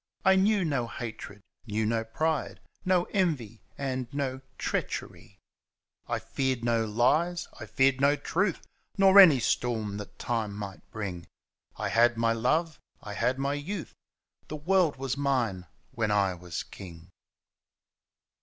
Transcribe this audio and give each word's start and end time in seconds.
I 0.25 0.35
knew 0.35 0.65
no 0.65 0.87
hoitred^ 0.87 1.41
knew 1.67 1.85
no 1.85 2.03
pride^ 2.03 2.57
No 2.83 3.03
envy 3.11 3.61
and 3.77 4.11
no 4.11 4.41
treachery, 4.57 5.37
I 6.07 6.17
feared 6.17 6.63
no 6.65 6.85
lies, 6.85 7.47
I 7.59 7.67
feared 7.67 8.01
no 8.01 8.15
truths 8.15 8.65
Nor 8.97 9.19
any 9.19 9.39
storm 9.39 9.99
thtU 9.99 10.09
time 10.17 10.53
might 10.55 10.81
brtng. 10.91 11.25
I 11.77 11.89
had 11.89 12.17
my 12.17 12.33
love, 12.33 12.79
I 13.03 13.13
had 13.13 13.37
my 13.37 13.53
youths 13.53 13.93
The 14.47 14.55
world 14.55 14.95
was 14.95 15.17
mine 15.17 15.67
when 15.91 16.09
I 16.09 16.33
was 16.33 16.63
king. 16.63 17.09